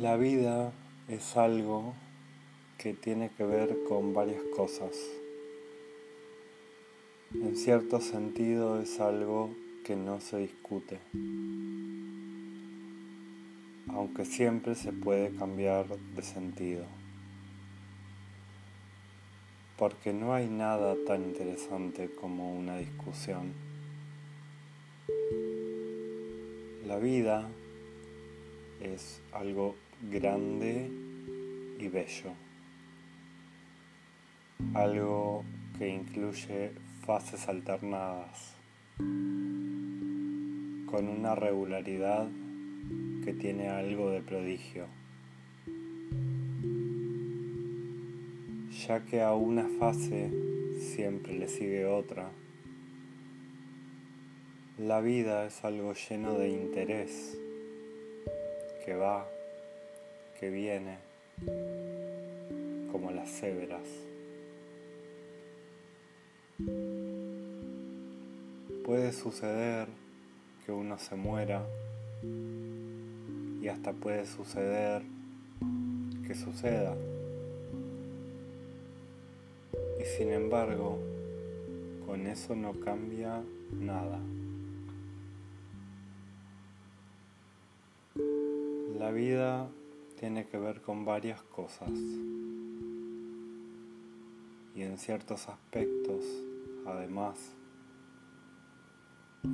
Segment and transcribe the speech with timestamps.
[0.00, 0.72] La vida
[1.08, 1.92] es algo
[2.78, 4.96] que tiene que ver con varias cosas.
[7.34, 9.54] En cierto sentido es algo
[9.84, 11.00] que no se discute,
[13.88, 15.86] aunque siempre se puede cambiar
[16.16, 16.86] de sentido,
[19.76, 23.52] porque no hay nada tan interesante como una discusión.
[26.86, 27.50] La vida
[28.80, 29.76] es algo
[30.10, 30.90] grande
[31.78, 32.32] y bello,
[34.74, 35.44] algo
[35.78, 36.72] que incluye
[37.04, 38.54] fases alternadas,
[40.86, 42.28] con una regularidad
[43.24, 44.86] que tiene algo de prodigio,
[48.86, 50.30] ya que a una fase
[50.78, 52.30] siempre le sigue otra.
[54.78, 57.38] La vida es algo lleno de interés
[58.84, 59.26] que va,
[60.38, 60.98] que viene,
[62.90, 63.86] como las cebras.
[68.84, 69.88] Puede suceder
[70.64, 71.64] que uno se muera
[73.62, 75.02] y hasta puede suceder
[76.26, 76.96] que suceda.
[80.00, 80.98] Y sin embargo,
[82.06, 83.42] con eso no cambia
[83.72, 84.18] nada.
[89.00, 89.66] La vida
[90.18, 91.88] tiene que ver con varias cosas
[94.74, 96.22] y en ciertos aspectos,
[96.86, 97.38] además,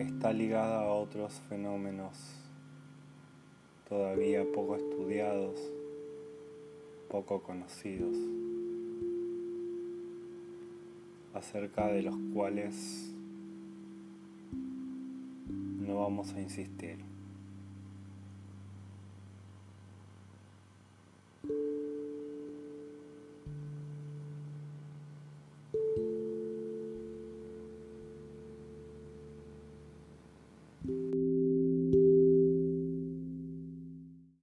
[0.00, 2.18] está ligada a otros fenómenos
[3.88, 5.60] todavía poco estudiados,
[7.08, 8.16] poco conocidos,
[11.34, 13.14] acerca de los cuales
[14.50, 17.15] no vamos a insistir.
[21.48, 21.58] thank
[30.88, 31.25] you